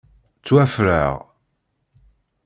Ttwaffreɣ. 0.39 1.13